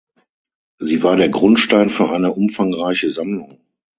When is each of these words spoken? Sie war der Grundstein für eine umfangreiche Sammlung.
Sie 0.79 1.03
war 1.03 1.15
der 1.15 1.29
Grundstein 1.29 1.91
für 1.91 2.09
eine 2.11 2.33
umfangreiche 2.33 3.11
Sammlung. 3.11 3.59